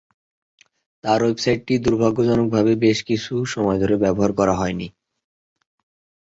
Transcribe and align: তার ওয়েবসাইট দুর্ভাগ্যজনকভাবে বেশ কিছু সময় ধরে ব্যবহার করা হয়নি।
তার 1.03 1.19
ওয়েবসাইট 1.23 1.61
দুর্ভাগ্যজনকভাবে 1.85 2.71
বেশ 2.83 2.97
কিছু 3.03 3.33
সময় 3.45 3.79
ধরে 3.81 3.95
ব্যবহার 4.03 4.31
করা 4.39 4.53
হয়নি। 4.55 4.87